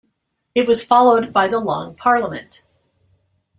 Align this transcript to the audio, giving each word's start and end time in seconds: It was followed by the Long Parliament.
It 0.55 0.67
was 0.67 0.83
followed 0.83 1.31
by 1.31 1.47
the 1.47 1.59
Long 1.59 1.93
Parliament. 1.95 2.63